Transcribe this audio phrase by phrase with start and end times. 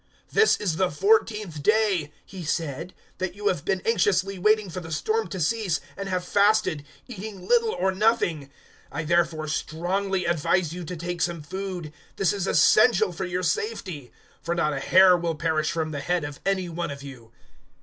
[0.31, 4.91] "This is the fourteenth day," he said, "that you have been anxiously waiting for the
[4.91, 8.45] storm to cease, and have fasted, eating little or nothing.
[8.91, 11.93] 027:034 I therefore strongly advise you to take some food.
[12.15, 14.11] This is essential for your safety.
[14.41, 17.31] For not a hair will perish from the head of any one of you."